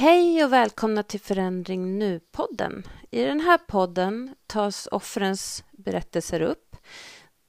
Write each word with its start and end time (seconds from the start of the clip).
Hej 0.00 0.44
och 0.44 0.52
välkomna 0.52 1.02
till 1.02 1.20
Förändring 1.20 1.98
Nu-podden. 1.98 2.86
I 3.10 3.24
den 3.24 3.40
här 3.40 3.58
podden 3.58 4.34
tas 4.46 4.88
offrens 4.92 5.64
berättelser 5.72 6.42
upp, 6.42 6.76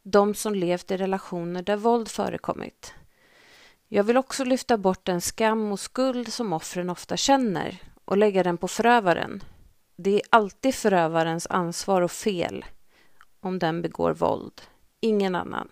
de 0.04 0.36
som 0.36 0.56
levt 0.56 0.92
i 0.92 0.98
relationer 0.98 1.64
där 1.64 1.78
våld 1.78 2.08
förekommit. 2.08 2.94
Jag 3.88 4.04
vill 4.04 4.18
också 4.18 4.44
lyfta 4.44 4.78
bort 4.78 5.06
den 5.06 5.22
skam 5.22 5.72
och 5.72 5.80
skuld 5.80 6.34
som 6.34 6.54
offren 6.54 6.90
ofta 6.90 7.18
känner 7.18 7.78
och 8.06 8.18
lägga 8.18 8.44
den 8.44 8.58
på 8.58 8.68
förövaren. 8.68 9.44
Det 9.96 10.16
är 10.16 10.22
alltid 10.30 10.76
förövarens 10.76 11.48
ansvar 11.50 12.02
och 12.02 12.12
fel 12.12 12.66
om 13.40 13.60
den 13.60 13.82
begår 13.82 14.14
våld, 14.14 14.62
ingen 15.00 15.36
annan. 15.36 15.70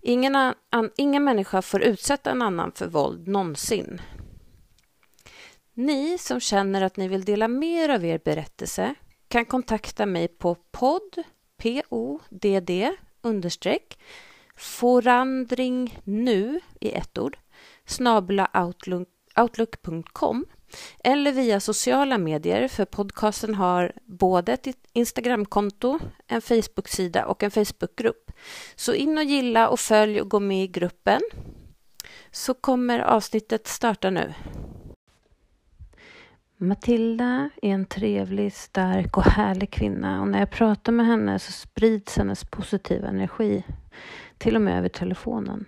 Ingen, 0.00 0.36
an, 0.70 0.90
ingen 0.96 1.24
människa 1.24 1.62
får 1.62 1.82
utsätta 1.82 2.30
en 2.30 2.42
annan 2.42 2.72
för 2.72 2.86
våld 2.86 3.28
någonsin. 3.28 4.00
Ni 5.74 6.18
som 6.18 6.40
känner 6.40 6.82
att 6.82 6.96
ni 6.96 7.08
vill 7.08 7.24
dela 7.24 7.48
mer 7.48 7.88
av 7.88 8.04
er 8.04 8.18
berättelse 8.24 8.94
kan 9.28 9.44
kontakta 9.44 10.06
mig 10.06 10.28
på 10.28 10.54
podd, 10.54 11.22
p-o-d-d, 11.56 12.92
understreck, 13.22 13.98
forandring 14.56 16.00
nu 16.04 16.60
i 16.80 16.92
ett 16.92 17.18
ord, 17.18 17.36
snabla 17.86 18.50
outlook.com 19.36 20.46
eller 21.04 21.32
via 21.32 21.60
sociala 21.60 22.18
medier 22.18 22.68
för 22.68 22.84
podcasten 22.84 23.54
har 23.54 23.92
både 24.04 24.52
ett 24.52 24.66
Instagramkonto, 24.92 25.98
en 26.26 26.42
Facebooksida 26.42 27.26
och 27.26 27.42
en 27.42 27.50
Facebookgrupp. 27.50 28.32
Så 28.76 28.94
in 28.94 29.18
och 29.18 29.24
gilla 29.24 29.68
och 29.68 29.80
följ 29.80 30.20
och 30.20 30.30
gå 30.30 30.40
med 30.40 30.64
i 30.64 30.68
gruppen 30.68 31.20
så 32.30 32.54
kommer 32.54 32.98
avsnittet 32.98 33.66
starta 33.66 34.10
nu. 34.10 34.34
Matilda 36.56 37.50
är 37.62 37.70
en 37.70 37.84
trevlig, 37.84 38.52
stark 38.52 39.16
och 39.16 39.24
härlig 39.24 39.70
kvinna 39.70 40.20
och 40.20 40.28
när 40.28 40.38
jag 40.38 40.50
pratar 40.50 40.92
med 40.92 41.06
henne 41.06 41.38
så 41.38 41.52
sprids 41.52 42.16
hennes 42.16 42.44
positiva 42.44 43.08
energi, 43.08 43.64
till 44.38 44.56
och 44.56 44.62
med 44.62 44.78
över 44.78 44.88
telefonen. 44.88 45.64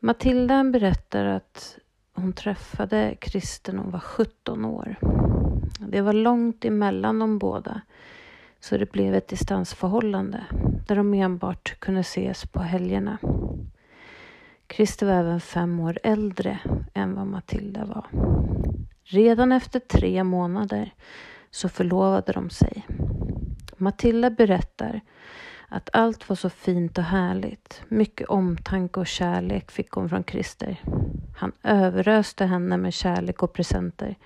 Matilda 0.00 0.64
berättar 0.64 1.24
att 1.24 1.78
hon 2.14 2.32
träffade 2.32 3.16
Christer 3.20 3.72
när 3.72 3.82
hon 3.82 3.92
var 3.92 4.00
17 4.00 4.64
år. 4.64 4.96
Det 5.88 6.00
var 6.00 6.12
långt 6.12 6.64
emellan 6.64 7.18
de 7.18 7.38
båda, 7.38 7.80
så 8.60 8.78
det 8.78 8.92
blev 8.92 9.14
ett 9.14 9.28
distansförhållande 9.28 10.44
där 10.86 10.96
de 10.96 11.14
enbart 11.14 11.80
kunde 11.80 12.00
ses 12.00 12.46
på 12.46 12.60
helgerna. 12.60 13.18
Christer 14.72 15.06
var 15.06 15.12
även 15.12 15.40
fem 15.40 15.80
år 15.80 15.98
äldre 16.02 16.58
än 16.94 17.14
vad 17.14 17.26
Matilda 17.26 17.84
var. 17.84 18.06
Redan 19.04 19.52
efter 19.52 19.80
tre 19.80 20.24
månader 20.24 20.94
så 21.50 21.68
förlovade 21.68 22.32
de 22.32 22.50
sig. 22.50 22.86
Matilda 23.76 24.30
berättar 24.30 25.00
att 25.68 25.90
allt 25.92 26.28
var 26.28 26.36
så 26.36 26.50
fint 26.50 26.98
och 26.98 27.04
härligt. 27.04 27.82
Mycket 27.88 28.28
omtanke 28.28 29.00
och 29.00 29.06
kärlek 29.06 29.70
fick 29.70 29.90
hon 29.90 30.08
från 30.08 30.24
Christer. 30.24 30.82
Han 31.36 31.52
överöste 31.62 32.44
henne 32.44 32.76
med 32.76 32.94
kärlek 32.94 33.42
och 33.42 33.52
presenter. 33.52 34.16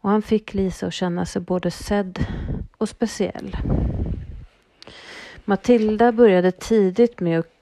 Och 0.00 0.10
han 0.10 0.22
fick 0.22 0.54
Lisa 0.54 0.86
att 0.86 0.94
känna 0.94 1.26
sig 1.26 1.42
både 1.42 1.70
sedd 1.70 2.26
och 2.76 2.88
speciell. 2.88 3.56
Matilda 5.44 6.12
började 6.12 6.52
tidigt 6.52 7.20
med 7.20 7.38
att 7.38 7.52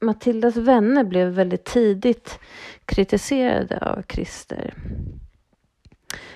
Matildas 0.00 0.56
vänner 0.56 1.04
blev 1.04 1.28
väldigt 1.28 1.64
tidigt 1.64 2.38
kritiserade 2.84 3.78
av 3.78 4.02
Christer. 4.08 4.74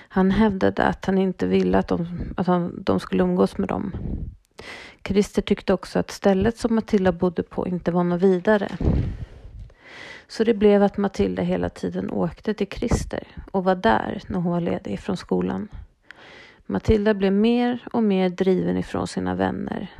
Han 0.07 0.31
hävdade 0.31 0.83
att 0.83 1.05
han 1.05 1.17
inte 1.17 1.47
ville 1.47 1.77
att 1.77 1.87
de, 1.87 2.07
att 2.37 2.47
han, 2.47 2.83
de 2.83 2.99
skulle 2.99 3.23
umgås 3.23 3.57
med 3.57 3.69
dem. 3.69 3.93
Christer 5.03 5.41
tyckte 5.41 5.73
också 5.73 5.99
att 5.99 6.11
stället 6.11 6.57
som 6.57 6.75
Matilda 6.75 7.11
bodde 7.11 7.43
på 7.43 7.67
inte 7.67 7.91
var 7.91 8.03
något 8.03 8.21
vidare. 8.21 8.67
Så 10.27 10.43
det 10.43 10.53
blev 10.53 10.83
att 10.83 10.97
Matilda 10.97 11.41
hela 11.41 11.69
tiden 11.69 12.09
åkte 12.09 12.53
till 12.53 12.67
Christer 12.67 13.27
och 13.51 13.63
var 13.63 13.75
där 13.75 14.21
när 14.27 14.39
hon 14.39 14.51
var 14.51 14.61
ledig 14.61 14.99
från 14.99 15.17
skolan. 15.17 15.67
Matilda 16.65 17.13
blev 17.13 17.33
mer 17.33 17.87
och 17.93 18.03
mer 18.03 18.29
driven 18.29 18.77
ifrån 18.77 19.07
sina 19.07 19.35
vänner 19.35 19.91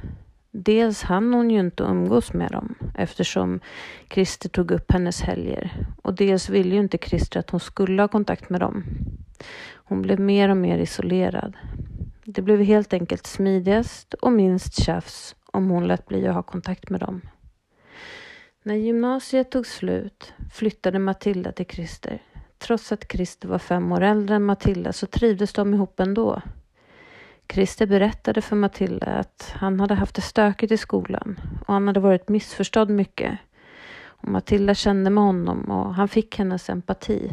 Dels 0.56 1.04
hann 1.04 1.34
hon 1.34 1.50
ju 1.50 1.60
inte 1.60 1.84
umgås 1.84 2.34
med 2.34 2.52
dem 2.52 2.76
eftersom 2.96 3.60
Christer 4.10 4.50
tog 4.50 4.72
upp 4.72 4.92
hennes 4.92 5.22
helger 5.22 5.86
och 6.02 6.14
dels 6.14 6.50
ville 6.50 6.76
ju 6.76 6.82
inte 6.82 6.98
Christer 6.98 7.40
att 7.40 7.50
hon 7.50 7.60
skulle 7.60 8.02
ha 8.02 8.08
kontakt 8.08 8.50
med 8.50 8.60
dem. 8.60 8.84
Hon 9.74 10.02
blev 10.02 10.20
mer 10.20 10.50
och 10.50 10.58
mer 10.58 10.78
isolerad. 10.78 11.58
Det 12.26 12.42
blev 12.42 12.62
helt 12.62 12.94
enkelt 12.94 13.28
smidigast 13.28 14.14
och 14.14 14.32
minst 14.32 14.84
tjafs 14.84 15.36
om 15.46 15.70
hon 15.70 15.88
lät 15.88 16.06
bli 16.06 16.28
att 16.28 16.36
ha 16.36 16.44
kontakt 16.44 16.90
med 16.90 17.00
dem. 17.00 17.22
När 18.64 18.76
gymnasiet 18.76 19.52
tog 19.52 19.68
slut 19.68 20.34
flyttade 20.52 21.00
Matilda 21.00 21.52
till 21.52 21.66
Christer. 21.66 22.22
Trots 22.58 22.92
att 22.92 23.12
Christer 23.12 23.48
var 23.48 23.60
fem 23.60 23.92
år 23.92 24.02
äldre 24.02 24.36
än 24.36 24.44
Matilda 24.44 24.94
så 24.94 25.06
trivdes 25.06 25.54
de 25.54 25.74
ihop 25.74 26.00
ändå. 26.00 26.42
Christer 27.48 27.86
berättade 27.86 28.42
för 28.42 28.56
Matilda 28.56 29.06
att 29.06 29.54
han 29.56 29.80
hade 29.80 29.94
haft 29.94 30.16
det 30.16 30.22
stökigt 30.22 30.72
i 30.72 30.78
skolan 30.78 31.40
och 31.68 31.74
han 31.74 31.88
hade 31.88 32.00
varit 32.00 32.30
missförstådd 32.30 32.90
mycket. 32.90 33.40
Och 34.06 34.28
Matilda 34.28 34.74
kände 34.74 35.10
med 35.10 35.24
honom 35.24 35.72
och 35.72 35.96
han 35.96 36.08
fick 36.08 36.38
hennes 36.38 36.70
empati. 36.70 37.32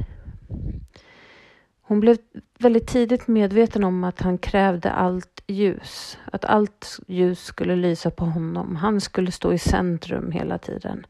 Hon 1.82 2.00
blev 2.00 2.16
väldigt 2.58 2.86
tidigt 2.86 3.28
medveten 3.28 3.84
om 3.84 4.04
att 4.04 4.20
han 4.20 4.38
krävde 4.38 4.90
allt 4.90 5.42
ljus. 5.46 6.18
Att 6.32 6.44
allt 6.44 7.00
ljus 7.06 7.44
skulle 7.44 7.76
lysa 7.76 8.10
på 8.10 8.24
honom. 8.24 8.76
Han 8.76 9.00
skulle 9.00 9.32
stå 9.32 9.52
i 9.52 9.58
centrum 9.58 10.30
hela 10.32 10.58
tiden. 10.58 11.06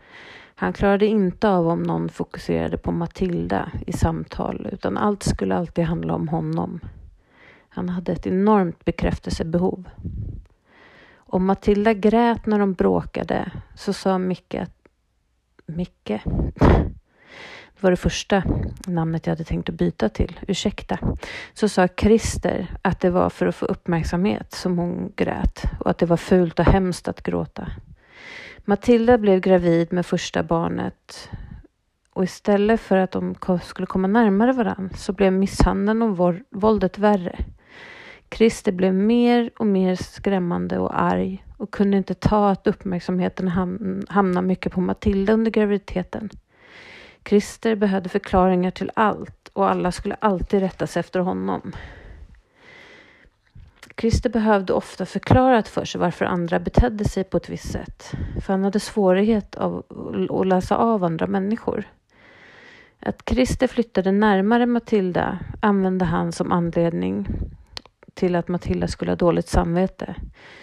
Han 0.55 0.73
klarade 0.73 1.07
inte 1.07 1.49
av 1.49 1.69
om 1.69 1.83
någon 1.83 2.09
fokuserade 2.09 2.79
på 2.79 2.93
Matilda 2.93 3.73
i 3.87 3.93
samtal 3.93 4.69
utan 4.73 4.99
allt 4.99 5.23
skulle 5.23 5.57
alltid 5.57 5.85
handla 5.85 6.15
om 6.15 6.29
honom. 6.29 6.81
Han 7.73 7.89
hade 7.89 8.13
ett 8.13 8.27
enormt 8.27 8.85
bekräftelsebehov. 8.85 9.89
Om 11.17 11.47
Matilda 11.47 11.93
grät 11.95 12.47
när 12.47 12.59
de 12.59 12.73
bråkade 12.73 13.51
så 13.75 13.93
sa 13.93 14.19
Micke 14.19 14.55
att 14.55 14.81
Micke, 15.67 16.23
det 17.75 17.81
var 17.81 17.91
det 17.91 17.97
första 17.97 18.43
namnet 18.87 19.27
jag 19.27 19.33
hade 19.33 19.45
tänkt 19.45 19.69
att 19.69 19.75
byta 19.75 20.09
till, 20.09 20.41
ursäkta, 20.49 20.99
så 21.55 21.69
sa 21.69 21.89
Christer 21.89 22.67
att 22.83 23.01
det 23.01 23.11
var 23.11 23.31
för 23.31 23.47
att 23.47 23.55
få 23.55 23.67
uppmärksamhet 23.67 24.53
som 24.53 24.79
hon 24.79 25.13
grät 25.17 25.63
och 25.81 25.91
att 25.91 25.99
det 25.99 26.07
var 26.07 26.17
fult 26.17 26.59
och 26.59 26.65
hemskt 26.65 27.09
att 27.09 27.23
gråta. 27.23 27.67
Matilda 28.65 29.19
blev 29.19 29.41
gravid 29.41 29.93
med 29.93 30.07
första 30.07 30.43
barnet 30.43 31.31
och 32.13 32.25
istället 32.25 32.81
för 32.81 32.97
att 32.97 33.11
de 33.11 33.35
skulle 33.63 33.87
komma 33.87 34.09
närmare 34.09 34.53
varandra 34.53 34.97
så 34.97 35.13
blev 35.13 35.33
misshandeln 35.33 36.03
och 36.03 36.41
våldet 36.51 36.99
värre. 36.99 37.39
Christer 38.35 38.73
blev 38.73 38.95
mer 38.95 39.51
och 39.59 39.67
mer 39.67 39.95
skrämmande 39.95 40.79
och 40.79 41.01
arg 41.01 41.45
och 41.57 41.71
kunde 41.71 41.97
inte 41.97 42.15
ta 42.15 42.51
att 42.51 42.67
uppmärksamheten 42.67 43.49
hamnade 44.09 44.47
mycket 44.47 44.73
på 44.73 44.81
Matilda 44.81 45.33
under 45.33 45.51
graviditeten. 45.51 46.31
Christer 47.25 47.75
behövde 47.75 48.09
förklaringar 48.09 48.71
till 48.71 48.91
allt 48.95 49.51
och 49.53 49.71
alla 49.71 49.93
skulle 49.93 50.15
alltid 50.15 50.61
rätta 50.61 50.87
sig 50.87 51.01
efter 51.01 51.21
honom. 51.21 51.73
Christer 53.97 54.31
behövde 54.31 54.73
ofta 54.73 55.07
förklarat 55.07 55.69
för 55.69 55.85
sig 55.85 56.01
varför 56.01 56.25
andra 56.25 56.59
betedde 56.59 57.05
sig 57.05 57.25
på 57.25 57.37
ett 57.37 57.49
visst 57.49 57.73
sätt. 57.73 58.13
För 58.41 58.53
han 58.53 58.65
hade 58.65 58.81
svårighet 58.81 59.55
av 59.55 59.85
att 60.31 60.47
läsa 60.47 60.77
av 60.77 61.05
andra 61.05 61.27
människor. 61.27 61.85
Att 63.01 63.23
Christer 63.31 63.67
flyttade 63.67 64.13
närmare 64.13 64.67
Matilda 64.67 65.39
använde 65.61 66.05
han 66.05 66.33
som 66.33 66.53
anledning 66.53 67.27
till 68.15 68.37
att 68.37 68.49
Matilda 68.49 68.89
skulle 68.89 69.11
ha 69.11 69.17
dåligt 69.17 69.49
samvete 69.49 70.15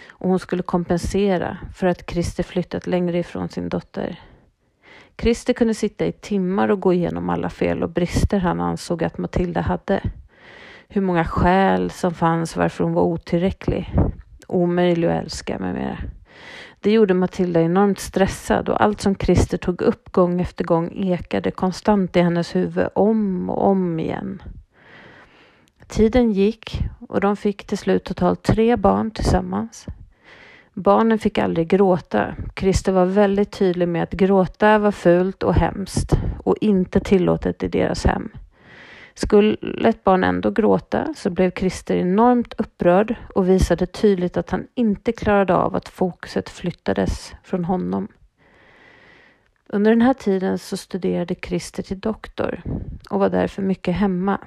och 0.10 0.30
hon 0.30 0.40
skulle 0.40 0.64
kompensera 0.64 1.58
för 1.76 1.88
att 1.88 2.10
Christer 2.10 2.44
flyttat 2.44 2.88
längre 2.88 3.20
ifrån 3.20 3.50
sin 3.50 3.70
dotter. 3.70 4.20
Christer 5.18 5.54
kunde 5.54 5.74
sitta 5.74 6.06
i 6.06 6.12
timmar 6.12 6.70
och 6.70 6.80
gå 6.80 6.94
igenom 6.94 7.30
alla 7.30 7.50
fel 7.50 7.84
och 7.84 7.90
brister 7.90 8.40
han 8.40 8.62
ansåg 8.62 9.04
att 9.04 9.18
Matilda 9.18 9.62
hade. 9.62 10.02
Hur 10.88 11.02
många 11.02 11.26
skäl 11.26 11.92
som 11.92 12.14
fanns 12.14 12.56
varför 12.56 12.84
hon 12.84 12.94
var 12.94 13.04
otillräcklig, 13.04 13.94
omöjlig 14.48 15.08
att 15.08 15.24
älska 15.24 15.60
med 15.60 15.74
mera. 15.74 15.98
Det 16.80 16.92
gjorde 16.92 17.14
Matilda 17.14 17.62
enormt 17.62 18.00
stressad 18.00 18.70
och 18.70 18.84
allt 18.84 19.02
som 19.02 19.16
Christer 19.16 19.58
tog 19.58 19.82
upp 19.82 20.12
gång 20.12 20.42
efter 20.42 20.64
gång 20.64 20.92
ekade 20.92 21.52
konstant 21.52 22.16
i 22.16 22.22
hennes 22.22 22.56
huvud 22.56 22.88
om 22.96 23.50
och 23.50 23.68
om 23.68 24.00
igen. 24.00 24.42
Tiden 25.88 26.32
gick 26.32 26.82
och 27.08 27.22
de 27.22 27.38
fick 27.38 27.68
till 27.68 27.78
slut 27.78 28.04
totalt 28.04 28.44
tre 28.44 28.76
barn 28.76 29.12
tillsammans. 29.12 29.86
Barnen 30.74 31.20
fick 31.20 31.38
aldrig 31.38 31.68
gråta. 31.68 32.36
Christer 32.56 32.92
var 32.92 33.06
väldigt 33.06 33.52
tydlig 33.52 33.88
med 33.88 34.04
att 34.04 34.12
gråta 34.12 34.80
var 34.80 34.92
fult 34.92 35.44
och 35.44 35.54
hemskt 35.54 36.12
och 36.44 36.56
inte 36.62 37.00
tillåtet 37.00 37.64
i 37.64 37.68
deras 37.68 38.06
hem. 38.06 38.30
Skulle 39.14 39.58
ett 39.90 40.04
barn 40.04 40.24
ändå 40.24 40.52
gråta 40.52 41.14
så 41.18 41.30
blev 41.30 41.52
Christer 41.52 41.96
enormt 41.96 42.54
upprörd 42.58 43.16
och 43.36 43.50
visade 43.50 43.86
tydligt 43.86 44.38
att 44.38 44.50
han 44.50 44.68
inte 44.76 45.12
klarade 45.12 45.56
av 45.56 45.76
att 45.76 45.90
fokuset 45.90 46.50
flyttades 46.50 47.34
från 47.44 47.66
honom. 47.66 48.08
Under 49.68 49.92
den 49.92 50.02
här 50.02 50.14
tiden 50.14 50.58
så 50.58 50.78
studerade 50.78 51.36
Christer 51.36 51.84
till 51.84 52.00
doktor 52.00 52.62
och 53.10 53.20
var 53.20 53.30
därför 53.30 53.62
mycket 53.62 53.96
hemma. 53.96 54.40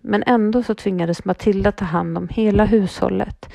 Men 0.00 0.22
ändå 0.26 0.62
så 0.62 0.74
tvingades 0.74 1.24
Matilda 1.24 1.72
ta 1.72 1.84
hand 1.84 2.18
om 2.18 2.28
hela 2.28 2.64
hushållet 2.64 3.48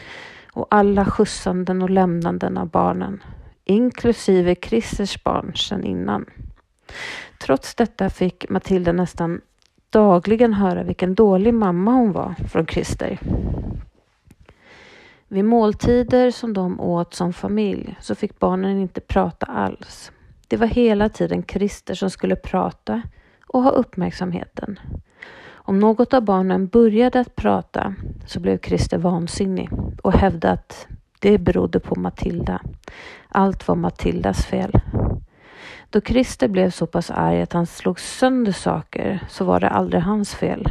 och 0.54 0.68
alla 0.70 1.06
skjutsanden 1.06 1.82
och 1.82 1.90
lämnanden 1.90 2.58
av 2.58 2.70
barnen, 2.70 3.24
inklusive 3.64 4.56
Christers 4.56 5.24
barn 5.24 5.56
sedan 5.56 5.84
innan. 5.84 6.26
Trots 7.42 7.76
detta 7.76 8.10
fick 8.10 8.50
Matilda 8.50 8.92
nästan 8.92 9.42
dagligen 9.90 10.54
höra 10.54 10.84
vilken 10.84 11.16
dålig 11.16 11.54
mamma 11.54 11.92
hon 11.92 12.12
var 12.12 12.36
från 12.52 12.68
Christer. 12.68 13.20
Vid 15.28 15.46
måltider 15.46 16.32
som 16.32 16.54
de 16.54 16.80
åt 16.80 17.14
som 17.14 17.34
familj 17.34 17.96
så 18.02 18.16
fick 18.16 18.40
barnen 18.40 18.80
inte 18.80 19.02
prata 19.02 19.46
alls. 19.46 20.12
Det 20.48 20.58
var 20.58 20.68
hela 20.68 21.10
tiden 21.10 21.44
Christer 21.44 21.94
som 21.94 22.10
skulle 22.10 22.36
prata 22.36 23.02
och 23.48 23.64
ha 23.64 23.72
uppmärksamheten. 23.72 24.80
Om 25.68 25.80
något 25.80 26.14
av 26.14 26.22
barnen 26.22 26.68
började 26.68 27.20
att 27.20 27.36
prata 27.36 27.96
så 28.26 28.40
blev 28.40 28.60
Christer 28.60 28.98
vansinnig 28.98 29.70
och 30.04 30.14
hävdade 30.14 30.54
att 30.54 30.88
det 31.20 31.38
berodde 31.38 31.80
på 31.80 32.00
Matilda. 32.00 32.62
Allt 33.30 33.68
var 33.68 33.76
Matildas 33.76 34.46
fel. 34.46 34.72
Då 35.90 36.02
Christer 36.02 36.48
blev 36.48 36.70
så 36.70 36.88
pass 36.88 37.12
arg 37.12 37.42
att 37.42 37.54
han 37.54 37.66
slog 37.66 38.00
sönder 38.00 38.52
saker 38.52 39.24
så 39.30 39.46
var 39.46 39.60
det 39.60 39.70
aldrig 39.70 40.02
hans 40.02 40.36
fel. 40.36 40.70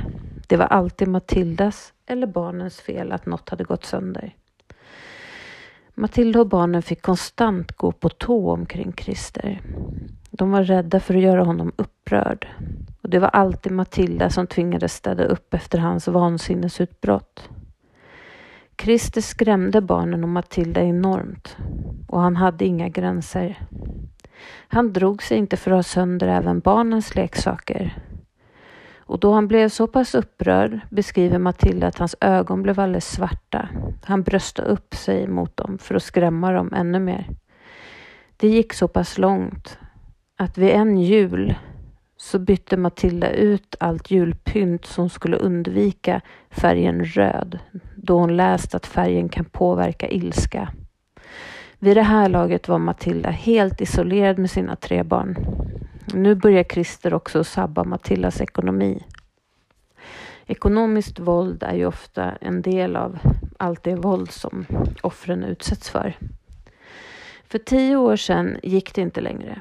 Det 0.48 0.56
var 0.56 0.66
alltid 0.66 1.08
Matildas 1.08 1.92
eller 2.06 2.26
barnens 2.26 2.80
fel 2.80 3.12
att 3.12 3.26
något 3.26 3.48
hade 3.48 3.64
gått 3.64 3.84
sönder. 3.84 4.34
Matilda 5.94 6.40
och 6.40 6.48
barnen 6.48 6.82
fick 6.82 7.02
konstant 7.02 7.72
gå 7.72 7.92
på 7.92 8.08
tå 8.08 8.50
omkring 8.52 8.92
Christer. 8.92 9.60
De 10.30 10.50
var 10.50 10.62
rädda 10.62 11.00
för 11.00 11.14
att 11.14 11.22
göra 11.22 11.44
honom 11.44 11.72
upprörd. 11.76 12.48
Och 13.02 13.10
det 13.10 13.18
var 13.18 13.28
alltid 13.28 13.72
Matilda 13.72 14.30
som 14.30 14.46
tvingades 14.46 14.94
städa 14.94 15.24
upp 15.24 15.54
efter 15.54 15.78
hans 15.78 16.08
vansinnesutbrott. 16.08 17.48
Christer 18.82 19.20
skrämde 19.20 19.80
barnen 19.80 20.22
och 20.22 20.28
Matilda 20.28 20.82
enormt 20.82 21.56
och 22.08 22.20
han 22.20 22.36
hade 22.36 22.64
inga 22.64 22.88
gränser. 22.88 23.68
Han 24.68 24.92
drog 24.92 25.22
sig 25.22 25.38
inte 25.38 25.56
för 25.56 25.70
att 25.70 25.76
ha 25.76 25.82
sönder 25.82 26.28
även 26.28 26.60
barnens 26.60 27.14
leksaker. 27.14 27.98
Och 29.06 29.20
då 29.20 29.32
han 29.32 29.48
blev 29.48 29.68
så 29.68 29.86
pass 29.86 30.14
upprörd 30.14 30.80
beskriver 30.90 31.38
Matilda 31.38 31.86
att 31.86 31.98
hans 31.98 32.16
ögon 32.20 32.62
blev 32.62 32.80
alldeles 32.80 33.12
svarta. 33.12 33.68
Han 34.04 34.22
bröstade 34.22 34.68
upp 34.68 34.94
sig 34.94 35.28
mot 35.28 35.56
dem 35.56 35.78
för 35.78 35.94
att 35.94 36.02
skrämma 36.02 36.52
dem 36.52 36.72
ännu 36.74 36.98
mer. 36.98 37.28
Det 38.36 38.48
gick 38.48 38.72
så 38.72 38.88
pass 38.88 39.18
långt 39.18 39.78
att 40.36 40.58
vid 40.58 40.70
en 40.70 40.98
jul 40.98 41.54
så 42.16 42.38
bytte 42.38 42.76
Matilda 42.76 43.30
ut 43.30 43.76
allt 43.80 44.10
julpynt 44.10 44.86
som 44.86 45.08
skulle 45.08 45.36
undvika 45.36 46.20
färgen 46.50 47.04
röd 47.04 47.58
då 47.96 48.18
hon 48.18 48.36
läst 48.36 48.74
att 48.74 48.86
färgen 48.86 49.28
kan 49.28 49.44
påverka 49.44 50.08
ilska. 50.08 50.68
Vid 51.78 51.96
det 51.96 52.02
här 52.02 52.28
laget 52.28 52.68
var 52.68 52.78
Matilda 52.78 53.30
helt 53.30 53.80
isolerad 53.80 54.38
med 54.38 54.50
sina 54.50 54.76
tre 54.76 55.02
barn. 55.02 55.36
Nu 56.12 56.34
börjar 56.34 56.64
Christer 56.64 57.14
också 57.14 57.44
sabba 57.44 57.84
Matildas 57.84 58.40
ekonomi. 58.40 59.02
Ekonomiskt 60.46 61.18
våld 61.18 61.62
är 61.62 61.74
ju 61.74 61.86
ofta 61.86 62.32
en 62.40 62.62
del 62.62 62.96
av 62.96 63.18
allt 63.58 63.82
det 63.82 63.94
våld 63.94 64.30
som 64.30 64.66
offren 65.02 65.44
utsätts 65.44 65.90
för. 65.90 66.16
För 67.48 67.58
tio 67.58 67.96
år 67.96 68.16
sedan 68.16 68.56
gick 68.62 68.94
det 68.94 69.00
inte 69.00 69.20
längre. 69.20 69.60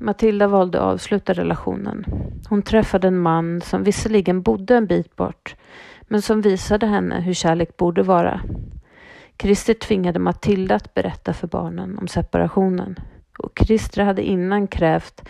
Matilda 0.00 0.48
valde 0.48 0.78
att 0.78 0.84
avsluta 0.84 1.32
relationen. 1.32 2.04
Hon 2.48 2.62
träffade 2.62 3.08
en 3.08 3.18
man 3.18 3.60
som 3.60 3.82
visserligen 3.82 4.42
bodde 4.42 4.76
en 4.76 4.86
bit 4.86 5.16
bort, 5.16 5.56
men 6.02 6.22
som 6.22 6.40
visade 6.40 6.86
henne 6.86 7.20
hur 7.20 7.34
kärlek 7.34 7.76
borde 7.76 8.02
vara. 8.02 8.40
Christer 9.38 9.74
tvingade 9.74 10.18
Matilda 10.18 10.74
att 10.74 10.94
berätta 10.94 11.32
för 11.32 11.46
barnen 11.46 11.98
om 11.98 12.08
separationen. 12.08 12.98
Och 13.38 13.60
Christer 13.66 14.04
hade 14.04 14.22
innan 14.22 14.66
krävt 14.66 15.28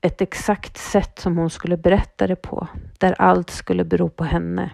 ett 0.00 0.20
exakt 0.20 0.76
sätt 0.76 1.18
som 1.18 1.38
hon 1.38 1.50
skulle 1.50 1.76
berätta 1.76 2.26
det 2.26 2.36
på, 2.36 2.68
där 2.98 3.14
allt 3.18 3.50
skulle 3.50 3.84
bero 3.84 4.08
på 4.08 4.24
henne. 4.24 4.70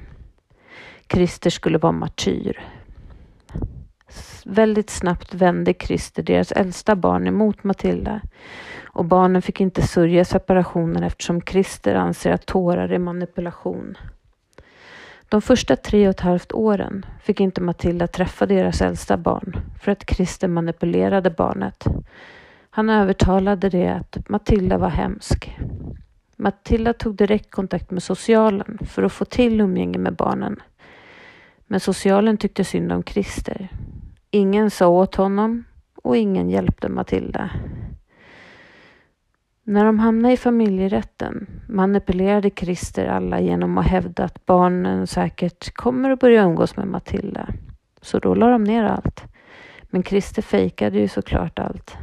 Christer 1.13 1.51
skulle 1.51 1.79
vara 1.79 1.93
martyr. 1.93 2.65
Väldigt 4.45 4.91
snabbt 4.91 5.35
vände 5.35 5.75
Christer 5.81 6.23
deras 6.23 6.53
äldsta 6.53 6.97
barn 6.97 7.27
emot 7.27 7.65
Matilda 7.65 8.21
och 8.85 9.05
barnen 9.05 9.43
fick 9.43 9.61
inte 9.61 9.83
sörja 9.83 10.25
separationen 10.25 11.03
eftersom 11.03 11.41
Christer 11.41 11.95
anser 11.95 12.33
att 12.33 12.47
tårar 12.47 12.89
är 12.89 12.99
manipulation. 12.99 13.99
De 15.29 15.43
första 15.43 15.77
tre 15.77 16.09
och 16.09 16.15
ett 16.15 16.21
halvt 16.21 16.53
åren 16.53 17.07
fick 17.23 17.41
inte 17.41 17.61
Matilda 17.61 18.07
träffa 18.07 18.47
deras 18.47 18.81
äldsta 18.81 19.17
barn 19.17 19.61
för 19.83 19.93
att 19.93 20.11
Christer 20.11 20.49
manipulerade 20.49 21.31
barnet. 21.31 21.85
Han 22.77 22.91
övertalade 22.91 23.69
det 23.69 23.89
att 23.89 24.29
Matilda 24.29 24.79
var 24.79 24.89
hemsk. 24.89 25.57
Matilda 26.37 26.93
tog 26.93 27.15
direkt 27.15 27.51
kontakt 27.51 27.91
med 27.91 28.03
socialen 28.03 28.79
för 28.87 29.03
att 29.03 29.13
få 29.13 29.25
till 29.25 29.61
umgänge 29.61 29.99
med 29.99 30.17
barnen. 30.17 30.57
Men 31.67 31.81
socialen 31.81 32.37
tyckte 32.37 32.65
synd 32.65 32.93
om 32.93 33.03
Christer. 33.03 33.69
Ingen 34.31 34.71
sa 34.71 34.89
åt 34.89 35.15
honom 35.15 35.65
och 36.03 36.17
ingen 36.17 36.51
hjälpte 36.51 36.89
Matilda. 36.89 37.51
När 39.63 39.85
de 39.85 39.99
hamnade 39.99 40.35
i 40.35 40.37
familjerätten 40.37 41.47
manipulerade 41.69 42.51
Christer 42.51 43.07
alla 43.07 43.41
genom 43.41 43.79
att 43.79 43.87
hävda 43.87 44.25
att 44.25 44.47
barnen 44.47 45.07
säkert 45.07 45.75
kommer 45.75 46.11
att 46.11 46.21
börja 46.21 46.43
umgås 46.43 46.77
med 46.77 46.87
Matilda. 46.87 47.49
Så 48.01 48.19
då 48.19 48.35
la 48.35 48.51
de 48.51 48.65
ner 48.65 48.85
allt. 48.85 49.23
Men 49.91 50.03
Christer 50.03 50.43
fejkade 50.43 50.99
ju 50.99 51.09
såklart 51.09 51.59
allt. 51.59 51.97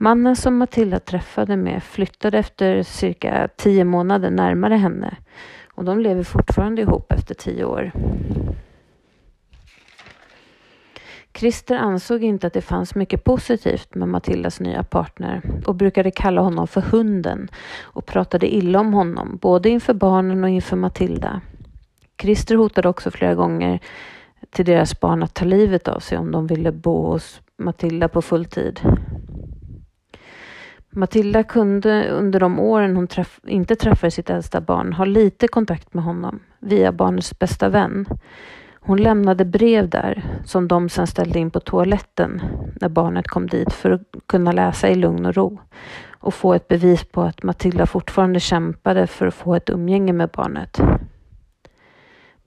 Mannen 0.00 0.36
som 0.36 0.56
Matilda 0.56 1.00
träffade 1.00 1.56
med 1.56 1.82
flyttade 1.82 2.38
efter 2.38 2.82
cirka 2.82 3.48
tio 3.56 3.84
månader 3.84 4.30
närmare 4.30 4.74
henne 4.74 5.16
och 5.74 5.84
de 5.84 6.00
lever 6.00 6.22
fortfarande 6.22 6.82
ihop 6.82 7.12
efter 7.12 7.34
tio 7.34 7.64
år. 7.64 7.92
Christer 11.34 11.76
ansåg 11.76 12.24
inte 12.24 12.46
att 12.46 12.52
det 12.52 12.60
fanns 12.60 12.94
mycket 12.94 13.24
positivt 13.24 13.94
med 13.94 14.08
Matildas 14.08 14.60
nya 14.60 14.82
partner 14.82 15.42
och 15.66 15.74
brukade 15.74 16.10
kalla 16.10 16.40
honom 16.40 16.66
för 16.66 16.80
hunden 16.80 17.48
och 17.80 18.06
pratade 18.06 18.54
illa 18.54 18.80
om 18.80 18.94
honom, 18.94 19.38
både 19.42 19.68
inför 19.68 19.94
barnen 19.94 20.44
och 20.44 20.50
inför 20.50 20.76
Matilda. 20.76 21.40
Christer 22.20 22.56
hotade 22.56 22.88
också 22.88 23.10
flera 23.10 23.34
gånger 23.34 23.80
till 24.50 24.64
deras 24.64 25.00
barn 25.00 25.22
att 25.22 25.34
ta 25.34 25.44
livet 25.44 25.88
av 25.88 26.00
sig 26.00 26.18
om 26.18 26.32
de 26.32 26.46
ville 26.46 26.72
bo 26.72 27.06
hos 27.06 27.40
Matilda 27.56 28.08
på 28.08 28.22
full 28.22 28.44
tid. 28.44 28.80
Matilda 30.90 31.42
kunde 31.42 32.08
under 32.08 32.40
de 32.40 32.58
åren 32.58 32.96
hon 32.96 33.06
träff 33.06 33.40
inte 33.46 33.76
träffade 33.76 34.10
sitt 34.10 34.30
äldsta 34.30 34.60
barn 34.60 34.92
ha 34.92 35.04
lite 35.04 35.48
kontakt 35.48 35.94
med 35.94 36.04
honom 36.04 36.40
via 36.58 36.92
barnets 36.92 37.38
bästa 37.38 37.68
vän. 37.68 38.06
Hon 38.80 39.02
lämnade 39.02 39.44
brev 39.44 39.88
där 39.88 40.24
som 40.44 40.68
de 40.68 40.88
sedan 40.88 41.06
ställde 41.06 41.38
in 41.38 41.50
på 41.50 41.60
toaletten 41.60 42.42
när 42.80 42.88
barnet 42.88 43.28
kom 43.28 43.46
dit 43.46 43.72
för 43.72 43.90
att 43.90 44.02
kunna 44.26 44.52
läsa 44.52 44.88
i 44.88 44.94
lugn 44.94 45.26
och 45.26 45.34
ro 45.34 45.58
och 46.20 46.34
få 46.34 46.54
ett 46.54 46.68
bevis 46.68 47.04
på 47.04 47.22
att 47.22 47.42
Matilda 47.42 47.86
fortfarande 47.86 48.40
kämpade 48.40 49.06
för 49.06 49.26
att 49.26 49.34
få 49.34 49.54
ett 49.54 49.70
umgänge 49.70 50.12
med 50.12 50.28
barnet. 50.28 50.80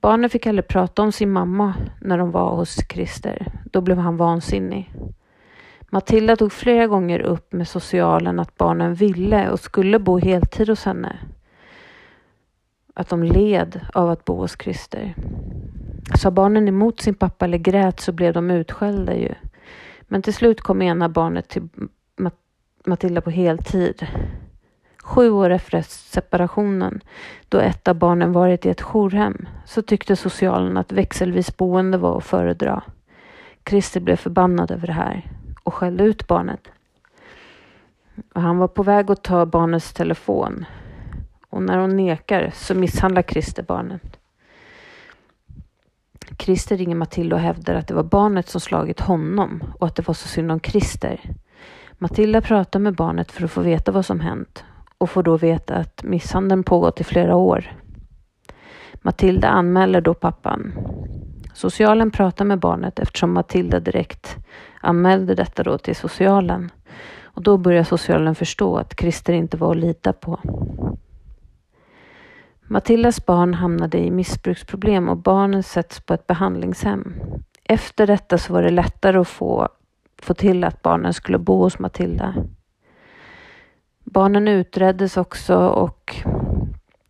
Barnen 0.01 0.29
fick 0.29 0.47
aldrig 0.47 0.67
prata 0.67 1.01
om 1.01 1.11
sin 1.11 1.31
mamma 1.31 1.73
när 2.01 2.17
de 2.17 2.31
var 2.31 2.55
hos 2.55 2.77
Christer. 2.89 3.51
Då 3.71 3.81
blev 3.81 3.97
han 3.97 4.17
vansinnig. 4.17 4.93
Matilda 5.93 6.35
tog 6.35 6.51
flera 6.51 6.87
gånger 6.87 7.19
upp 7.19 7.53
med 7.53 7.67
socialen 7.67 8.39
att 8.39 8.57
barnen 8.57 8.93
ville 8.93 9.49
och 9.49 9.59
skulle 9.59 9.99
bo 9.99 10.19
heltid 10.19 10.69
hos 10.69 10.85
henne. 10.85 11.17
Att 12.93 13.09
de 13.09 13.23
led 13.23 13.81
av 13.93 14.09
att 14.09 14.25
bo 14.25 14.35
hos 14.35 14.57
Christer. 14.59 15.15
Sa 16.15 16.31
barnen 16.31 16.67
emot 16.67 17.01
sin 17.01 17.13
pappa 17.13 17.45
eller 17.45 17.57
grät 17.57 17.99
så 17.99 18.11
blev 18.11 18.33
de 18.33 18.51
utskällda 18.51 19.15
ju. 19.15 19.33
Men 20.01 20.21
till 20.21 20.33
slut 20.33 20.61
kom 20.61 20.81
ena 20.81 21.09
barnet 21.09 21.49
till 21.49 21.69
Matilda 22.85 23.21
på 23.21 23.29
heltid. 23.29 24.07
Sju 25.03 25.29
år 25.29 25.49
efter 25.49 25.81
separationen, 25.81 27.01
då 27.49 27.59
ett 27.59 27.87
av 27.87 27.95
barnen 27.95 28.31
varit 28.31 28.65
i 28.65 28.69
ett 28.69 28.81
jourhem, 28.81 29.47
så 29.65 29.81
tyckte 29.81 30.15
socialen 30.15 30.77
att 30.77 30.91
växelvis 30.91 31.57
boende 31.57 31.97
var 31.97 32.17
att 32.17 32.25
föredra. 32.25 32.83
Christer 33.69 33.99
blev 33.99 34.15
förbannad 34.15 34.71
över 34.71 34.87
det 34.87 34.93
här 34.93 35.31
och 35.63 35.73
skällde 35.73 36.03
ut 36.03 36.27
barnet. 36.27 36.67
Och 38.33 38.41
han 38.41 38.57
var 38.57 38.67
på 38.67 38.83
väg 38.83 39.11
att 39.11 39.23
ta 39.23 39.45
barnets 39.45 39.93
telefon 39.93 40.65
och 41.49 41.63
när 41.63 41.77
hon 41.77 41.97
nekar 41.97 42.51
så 42.53 42.75
misshandlar 42.75 43.21
Christer 43.21 43.63
barnet. 43.63 44.17
Christer 46.37 46.77
ringer 46.77 46.95
Matilda 46.95 47.35
och 47.35 47.41
hävdar 47.41 47.75
att 47.75 47.87
det 47.87 47.93
var 47.93 48.03
barnet 48.03 48.49
som 48.49 48.61
slagit 48.61 48.99
honom 48.99 49.63
och 49.79 49.87
att 49.87 49.95
det 49.95 50.07
var 50.07 50.13
så 50.13 50.27
synd 50.27 50.51
om 50.51 50.59
Christer. 50.59 51.21
Matilda 51.91 52.41
pratar 52.41 52.79
med 52.79 52.95
barnet 52.95 53.31
för 53.31 53.45
att 53.45 53.51
få 53.51 53.61
veta 53.61 53.91
vad 53.91 54.05
som 54.05 54.19
hänt 54.19 54.63
och 54.97 55.09
får 55.09 55.23
då 55.23 55.37
veta 55.37 55.75
att 55.75 56.03
misshandeln 56.03 56.63
pågått 56.63 57.01
i 57.01 57.03
flera 57.03 57.35
år. 57.35 57.75
Matilda 58.93 59.49
anmäler 59.49 60.01
då 60.01 60.13
pappan. 60.13 60.73
Socialen 61.53 62.11
pratar 62.11 62.45
med 62.45 62.59
barnet 62.59 62.99
eftersom 62.99 63.33
Matilda 63.33 63.79
direkt 63.79 64.37
anmälde 64.81 65.35
detta 65.35 65.63
då 65.63 65.77
till 65.77 65.95
socialen. 65.95 66.71
Och 67.23 67.43
då 67.43 67.57
börjar 67.57 67.83
socialen 67.83 68.35
förstå 68.35 68.77
att 68.77 68.99
Christer 68.99 69.33
inte 69.33 69.57
var 69.57 69.71
att 69.71 69.77
lita 69.77 70.13
på. 70.13 70.39
Matildas 72.61 73.25
barn 73.25 73.53
hamnade 73.53 73.97
i 73.97 74.11
missbruksproblem 74.11 75.09
och 75.09 75.17
barnen 75.17 75.63
sätts 75.63 75.99
på 75.99 76.13
ett 76.13 76.27
behandlingshem. 76.27 77.13
Efter 77.63 78.07
detta 78.07 78.37
så 78.37 78.53
var 78.53 78.63
det 78.63 78.69
lättare 78.69 79.17
att 79.17 79.27
få, 79.27 79.69
få 80.21 80.33
till 80.33 80.63
att 80.63 80.81
barnen 80.81 81.13
skulle 81.13 81.37
bo 81.37 81.63
hos 81.63 81.79
Matilda. 81.79 82.35
Barnen 84.03 84.47
utreddes 84.47 85.17
också 85.17 85.57
och 85.57 86.15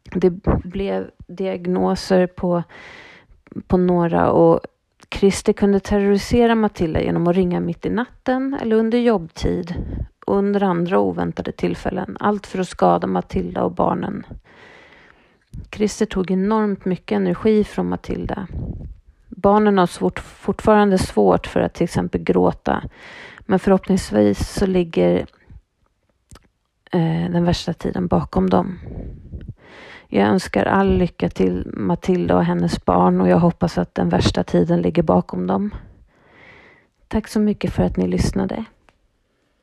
det 0.03 0.29
blev 0.63 1.09
diagnoser 1.27 2.27
på, 2.27 2.63
på 3.67 3.77
några 3.77 4.31
och 4.31 4.59
Christer 5.09 5.53
kunde 5.53 5.79
terrorisera 5.79 6.55
Matilda 6.55 7.01
genom 7.01 7.27
att 7.27 7.35
ringa 7.35 7.59
mitt 7.59 7.85
i 7.85 7.89
natten 7.89 8.57
eller 8.61 8.75
under 8.75 8.97
jobbtid 8.97 9.75
och 10.25 10.37
under 10.37 10.63
andra 10.63 10.99
oväntade 10.99 11.51
tillfällen. 11.51 12.17
Allt 12.19 12.47
för 12.47 12.59
att 12.59 12.67
skada 12.67 13.07
Matilda 13.07 13.63
och 13.63 13.71
barnen. 13.71 14.25
Christer 15.71 16.05
tog 16.05 16.31
enormt 16.31 16.85
mycket 16.85 17.15
energi 17.15 17.63
från 17.63 17.89
Matilda. 17.89 18.47
Barnen 19.27 19.77
har 19.77 19.87
svårt, 19.87 20.19
fortfarande 20.19 20.97
svårt 20.97 21.47
för 21.47 21.59
att 21.59 21.73
till 21.73 21.83
exempel 21.83 22.23
gråta. 22.23 22.83
Men 23.39 23.59
förhoppningsvis 23.59 24.53
så 24.53 24.65
ligger 24.65 25.17
eh, 26.91 27.31
den 27.31 27.45
värsta 27.45 27.73
tiden 27.73 28.07
bakom 28.07 28.49
dem. 28.49 28.79
Jag 30.13 30.27
önskar 30.27 30.65
all 30.65 30.97
lycka 30.97 31.29
till 31.29 31.71
Matilda 31.73 32.35
och 32.35 32.45
hennes 32.45 32.85
barn 32.85 33.21
och 33.21 33.29
jag 33.29 33.39
hoppas 33.39 33.77
att 33.77 33.95
den 33.95 34.09
värsta 34.09 34.43
tiden 34.43 34.81
ligger 34.81 35.03
bakom 35.03 35.47
dem. 35.47 35.71
Tack 37.07 37.27
så 37.27 37.39
mycket 37.39 37.73
för 37.73 37.83
att 37.83 37.97
ni 37.97 38.07
lyssnade. 38.07 38.65